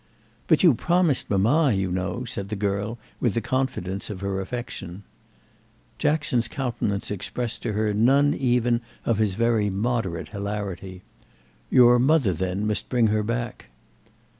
"But 0.47 0.63
you 0.63 0.73
promised 0.73 1.29
mamma, 1.29 1.73
you 1.73 1.91
know," 1.91 2.25
said 2.25 2.49
the 2.49 2.55
girl 2.55 2.97
with 3.19 3.35
the 3.35 3.39
confidence 3.39 4.09
of 4.09 4.21
her 4.21 4.41
affection. 4.41 5.03
Jackson's 5.99 6.47
countenance 6.47 7.11
expressed 7.11 7.61
to 7.61 7.73
her 7.73 7.93
none 7.93 8.33
even 8.33 8.81
of 9.05 9.19
his 9.19 9.35
very 9.35 9.69
moderate 9.69 10.29
hilarity. 10.29 11.03
"Your 11.69 11.99
mother, 11.99 12.33
then, 12.33 12.65
must 12.65 12.89
bring 12.89 13.09
her 13.13 13.21
back." 13.21 13.67